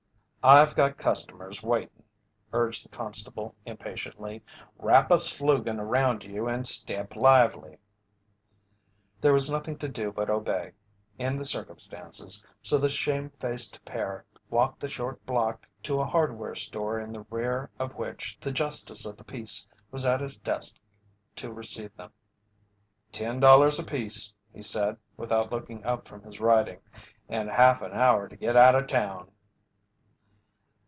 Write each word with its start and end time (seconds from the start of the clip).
"I've 0.43 0.73
got 0.73 0.97
customers 0.97 1.61
waitin'," 1.61 2.01
urged 2.51 2.83
the 2.83 2.89
constable, 2.89 3.53
impatiently. 3.63 4.43
"Wrap 4.77 5.11
a 5.11 5.19
soogan 5.19 5.79
around 5.79 6.23
you 6.23 6.47
and 6.47 6.65
step 6.65 7.15
lively." 7.15 7.77
There 9.21 9.33
was 9.33 9.51
nothing 9.51 9.77
to 9.77 9.87
do 9.87 10.11
but 10.11 10.31
obey, 10.31 10.71
in 11.19 11.35
the 11.35 11.45
circumstances, 11.45 12.43
so 12.63 12.79
the 12.79 12.89
shame 12.89 13.29
faced 13.39 13.85
pair 13.85 14.25
walked 14.49 14.79
the 14.79 14.89
short 14.89 15.23
block 15.27 15.67
to 15.83 15.99
a 16.01 16.05
hardware 16.07 16.55
store 16.55 16.99
in 16.99 17.13
the 17.13 17.27
rear 17.29 17.69
of 17.77 17.93
which 17.93 18.35
the 18.39 18.51
Justice 18.51 19.05
of 19.05 19.17
the 19.17 19.23
Peace 19.23 19.69
was 19.91 20.07
at 20.07 20.21
his 20.21 20.39
desk 20.39 20.79
to 21.35 21.53
receive 21.53 21.95
them. 21.97 22.11
"Ten 23.11 23.39
dollars 23.39 23.77
apiece," 23.77 24.33
he 24.51 24.63
said, 24.63 24.97
without 25.17 25.51
looking 25.51 25.85
up 25.85 26.07
from 26.07 26.23
his 26.23 26.39
writing. 26.39 26.79
"And 27.29 27.47
half 27.47 27.83
an 27.83 27.91
hour 27.93 28.27
to 28.27 28.35
get 28.35 28.57
out 28.57 28.73
of 28.73 28.87
town." 28.87 29.27